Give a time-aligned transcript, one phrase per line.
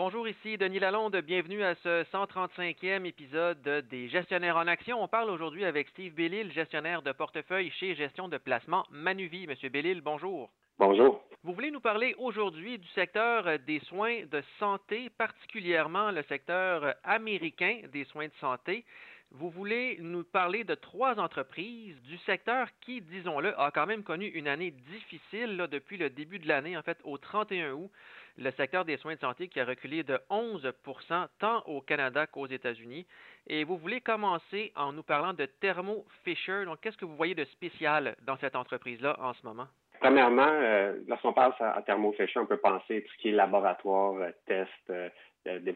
[0.00, 1.16] Bonjour, ici Denis Lalonde.
[1.26, 5.02] Bienvenue à ce 135e épisode des Gestionnaires en Action.
[5.02, 9.48] On parle aujourd'hui avec Steve Bellil, gestionnaire de portefeuille chez Gestion de placement Manuvie.
[9.48, 10.50] Monsieur Bellil, bonjour.
[10.78, 11.20] Bonjour.
[11.42, 17.80] Vous voulez nous parler aujourd'hui du secteur des soins de santé, particulièrement le secteur américain
[17.92, 18.84] des soins de santé.
[19.30, 24.26] Vous voulez nous parler de trois entreprises du secteur qui, disons-le, a quand même connu
[24.26, 27.90] une année difficile depuis le début de l'année, en fait au 31 août
[28.38, 32.46] le secteur des soins de santé qui a reculé de 11% tant au Canada qu'aux
[32.46, 33.06] États-Unis.
[33.48, 36.64] Et vous voulez commencer en nous parlant de Thermo Fisher.
[36.64, 39.66] Donc, qu'est-ce que vous voyez de spécial dans cette entreprise-là en ce moment?
[40.00, 43.32] Premièrement, euh, lorsqu'on parle à, Thermo Fisher, on peut penser à tout ce qui est
[43.32, 44.87] laboratoire, euh, test,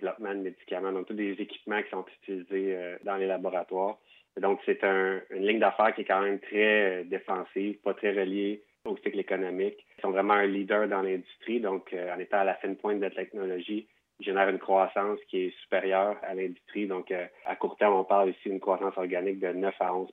[0.02, 3.98] développement de médicaments, donc tous des équipements qui sont utilisés dans les laboratoires.
[4.40, 8.96] Donc, c'est une ligne d'affaires qui est quand même très défensive, pas très reliée au
[8.96, 9.84] cycle économique.
[9.98, 12.98] Ils sont vraiment un leader dans l'industrie, donc euh, en étant à la fine pointe
[12.98, 13.86] de la technologie,
[14.18, 16.86] ils génèrent une croissance qui est supérieure à l'industrie.
[16.86, 20.10] Donc, euh, à court terme, on parle ici d'une croissance organique de 9 à 11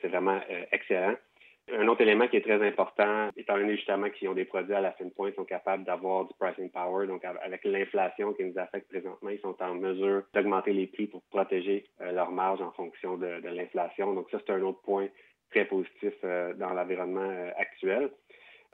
[0.00, 1.14] C'est vraiment euh, excellent.
[1.72, 4.80] Un autre élément qui est très important, étant donné justement qu'ils ont des produits à
[4.80, 7.06] la fine pointe, ils sont capables d'avoir du pricing power.
[7.06, 11.22] Donc, avec l'inflation qui nous affecte présentement, ils sont en mesure d'augmenter les prix pour
[11.30, 14.14] protéger leur marge en fonction de, de l'inflation.
[14.14, 15.08] Donc, ça, c'est un autre point
[15.50, 18.10] très positif euh, dans l'environnement euh, actuel.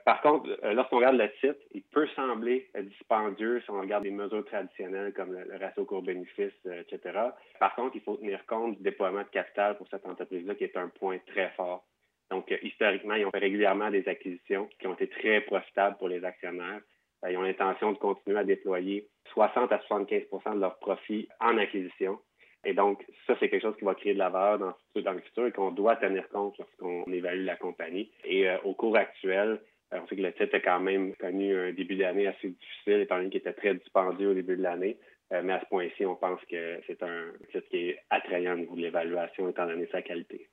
[0.03, 4.11] Par contre, euh, lorsqu'on regarde le titre, il peut sembler dispendieux si on regarde des
[4.11, 7.19] mesures traditionnelles comme le, ratio court-bénéfice, etc.
[7.59, 10.77] Par contre, il faut tenir compte du déploiement de capital pour cette entreprise-là qui est
[10.77, 11.83] un point très fort.
[12.31, 16.23] Donc, historiquement, ils ont fait régulièrement des acquisitions qui ont été très profitables pour les
[16.23, 16.81] actionnaires.
[17.29, 22.19] Ils ont l'intention de continuer à déployer 60 à 75% de leurs profits en acquisition.
[22.65, 25.47] Et donc, ça, c'est quelque chose qui va créer de la valeur dans, le futur
[25.47, 28.11] et qu'on doit tenir compte lorsqu'on évalue la compagnie.
[28.23, 29.61] Et euh, au cours actuel,
[29.93, 33.01] euh, on sait que le titre a quand même connu un début d'année assez difficile,
[33.01, 34.97] étant donné qu'il était très dispendieux au début de l'année.
[35.31, 38.57] Euh, mais à ce point-ci, on pense que c'est un titre qui est attrayant au
[38.57, 40.49] niveau de l'évaluation, étant donné sa qualité.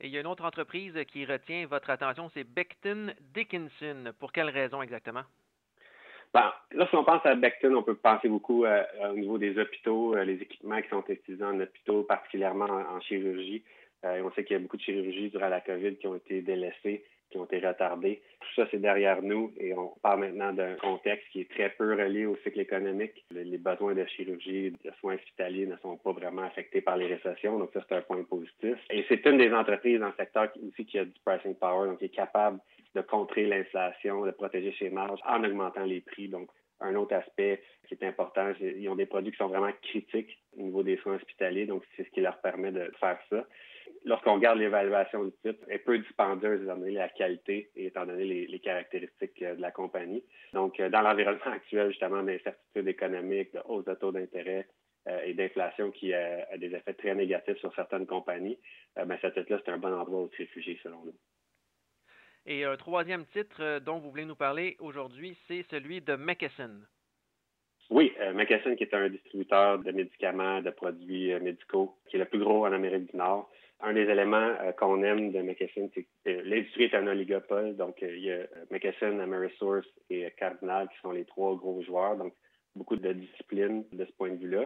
[0.00, 4.12] Et il y a une autre entreprise qui retient votre attention, c'est Becton Dickinson.
[4.18, 5.22] Pour quelle raison exactement?
[6.34, 10.24] Ben, lorsqu'on pense à Becton, on peut penser beaucoup euh, au niveau des hôpitaux, euh,
[10.24, 13.62] les équipements qui sont utilisés en hôpitaux, particulièrement en, chirurgie.
[14.04, 16.42] Euh, on sait qu'il y a beaucoup de chirurgies durant la COVID qui ont été
[16.42, 18.22] délaissées, qui ont été retardées.
[18.40, 21.92] Tout ça, c'est derrière nous et on parle maintenant d'un contexte qui est très peu
[21.94, 23.24] relié au cycle économique.
[23.30, 27.58] Les, besoins de chirurgie, de soins hospitaliers ne sont pas vraiment affectés par les récessions,
[27.58, 28.76] donc ça, c'est un point positif.
[28.90, 31.98] Et c'est une des entreprises dans le secteur aussi qui a du pricing power, donc
[31.98, 32.60] qui est capable
[32.94, 36.28] de contrer l'inflation, de protéger ses marges en augmentant les prix.
[36.28, 36.48] Donc,
[36.80, 40.62] un autre aspect qui est important, ils ont des produits qui sont vraiment critiques au
[40.62, 43.46] niveau des soins hospitaliers, donc c'est ce qui leur permet de faire ça.
[44.04, 48.06] Lorsqu'on regarde l'évaluation du titre, elle est peu dispendieuse étant donné la qualité et étant
[48.06, 50.24] donné les, caractéristiques euh, de la compagnie.
[50.52, 54.66] Donc, euh, dans l'environnement actuel, justement, d'incertitude économique, de hausse de taux d'intérêt,
[55.08, 58.58] euh, et d'inflation qui a, des effets très négatifs sur certaines compagnies,
[58.96, 61.14] ben, ce titre-là, c'est un bon endroit où se réfugier, selon nous.
[62.48, 66.80] Et un troisième titre euh, dont vous voulez nous parler aujourd'hui, c'est celui de McKesson.
[67.90, 72.18] Oui, euh, McKesson qui est un distributeur de médicaments, de produits euh, médicaux, qui est
[72.18, 73.50] le plus gros en Amérique du Nord.
[73.80, 77.76] Un des éléments qu'on aime de McKesson, c'est que l'industrie est un oligopole.
[77.76, 78.38] Donc, il y a
[78.70, 82.16] McKesson, Amerisource et Cardinal qui sont les trois gros joueurs.
[82.16, 82.32] Donc,
[82.74, 84.64] beaucoup de discipline de ce point de vue-là.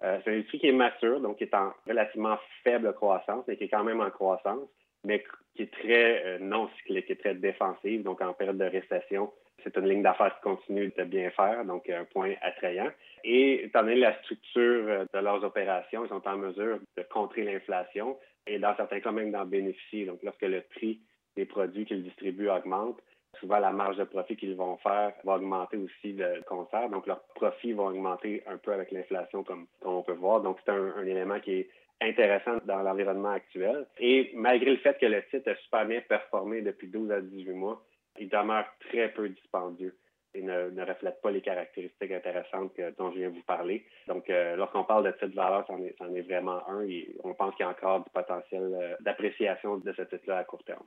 [0.00, 3.64] c'est une industrie qui est mature, donc qui est en relativement faible croissance, mais qui
[3.64, 4.68] est quand même en croissance
[5.04, 5.24] mais
[5.54, 8.02] qui est très euh, non cyclique, qui est très défensive.
[8.02, 9.32] Donc, en période de récession,
[9.64, 12.90] c'est une ligne d'affaires qui continue de bien faire, donc un point attrayant.
[13.24, 17.42] Et étant donné la structure euh, de leurs opérations, ils sont en mesure de contrer
[17.42, 18.16] l'inflation
[18.46, 20.06] et dans certains cas même d'en bénéficier.
[20.06, 21.00] Donc, lorsque le prix
[21.36, 22.98] des produits qu'ils distribuent augmente,
[23.38, 26.88] souvent la marge de profit qu'ils vont faire va augmenter aussi de concert.
[26.88, 30.40] Donc, leurs profits vont augmenter un peu avec l'inflation, comme, on peut voir.
[30.40, 31.68] Donc, c'est un, élément qui est
[32.00, 33.86] intéressant dans l'environnement actuel.
[33.98, 37.52] Et malgré le fait que le site a super bien performé depuis 12 à 18
[37.52, 37.84] mois,
[38.20, 39.96] il demeure très peu dispendieux
[40.34, 43.84] et ne, reflète pas les caractéristiques intéressantes dont je viens de vous parler.
[44.06, 47.54] Donc, euh, lorsqu'on parle de titre valeur, c'en est, est, vraiment un et on pense
[47.54, 50.86] qu'il y a encore du potentiel euh, d'appréciation de ce titre-là à court terme.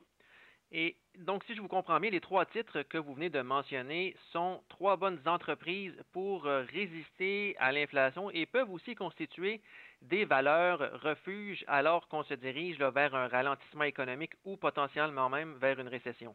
[0.74, 4.16] Et donc, si je vous comprends bien, les trois titres que vous venez de mentionner
[4.32, 9.62] sont trois bonnes entreprises pour euh, résister à l'inflation et peuvent aussi constituer
[10.02, 15.78] des valeurs refuges alors qu'on se dirige vers un ralentissement économique ou potentiellement même vers
[15.80, 16.34] une récession.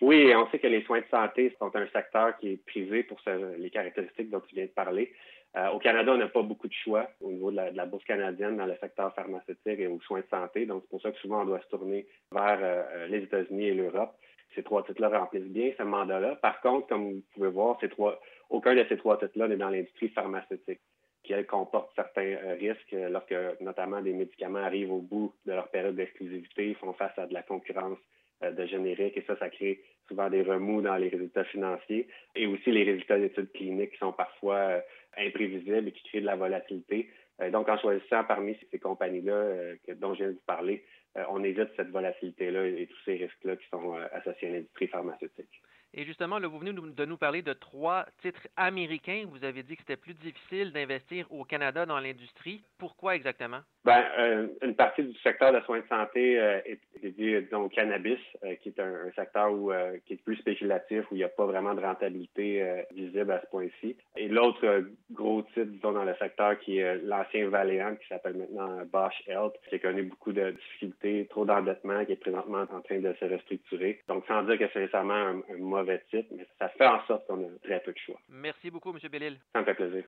[0.00, 3.18] Oui, on sait que les soins de santé sont un secteur qui est prisé pour
[3.58, 5.12] les caractéristiques dont tu viens de parler.
[5.56, 8.58] Euh, au Canada, on n'a pas beaucoup de choix au niveau de la, bourse canadienne
[8.58, 10.66] dans le secteur pharmaceutique et aux soins de santé.
[10.66, 13.68] Donc, c'est pour ça que souvent, on doit se tourner vers euh, euh, les États-Unis
[13.68, 14.14] et l'Europe.
[14.54, 16.36] Ces trois titres-là remplissent bien ce mandat-là.
[16.36, 18.20] Par contre, comme vous pouvez voir, ces trois,
[18.50, 20.80] aucun de ces trois titres-là n'est dans l'industrie pharmaceutique
[21.22, 25.68] qui, elle, comporte certains euh, risques lorsque, notamment, des médicaments arrivent au bout de leur
[25.68, 27.98] période d'exclusivité, font face à de la concurrence
[28.42, 32.70] de génériques et ça, ça crée souvent des remous dans les résultats financiers et aussi
[32.70, 34.82] les résultats d'études cliniques qui sont parfois
[35.16, 37.10] imprévisibles et qui créent de la volatilité.
[37.50, 40.84] donc, en choisissant parmi ces compagnies-là dont je viens de vous parler,
[41.30, 45.62] on évite cette volatilité-là et tous ces risques-là qui sont associés à l'industrie pharmaceutique.
[45.98, 49.24] Et justement, là, vous venez de nous parler de trois titres américains.
[49.30, 52.60] Vous avez dit que c'était plus difficile d'investir au Canada dans l'industrie.
[52.76, 53.60] Pourquoi exactement?
[53.82, 58.18] Ben, euh, une partie du secteur de soins de santé euh, est dédiée au cannabis,
[58.44, 59.72] euh, qui est un, secteur où,
[60.04, 63.46] qui est plus spéculatif, où il n'y a pas vraiment de rentabilité visible à ce
[63.46, 63.96] point-ci.
[64.16, 68.82] Et l'autre gros titre, disons, dans le secteur, qui est l'ancien Valiant, qui s'appelle maintenant
[68.92, 72.98] Bosch Health, qui a connu beaucoup de difficultés, trop d'endettement, qui est présentement en train
[72.98, 74.02] de se restructurer.
[74.08, 77.42] Donc, sans dire que c'est nécessairement un mauvais titre, mais ça fait en sorte qu'on
[77.42, 78.20] a très peu de choix.
[78.28, 78.98] Merci beaucoup, M.
[79.10, 79.38] Bellil.
[79.52, 80.04] Ça me fait plaisir.